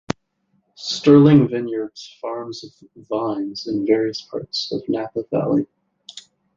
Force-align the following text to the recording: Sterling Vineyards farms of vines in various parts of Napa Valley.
Sterling 0.77 1.47
Vineyards 1.49 2.17
farms 2.19 2.63
of 2.63 2.71
vines 3.07 3.67
in 3.67 3.85
various 3.85 4.19
parts 4.19 4.71
of 4.71 4.81
Napa 4.89 5.21
Valley. 5.29 5.67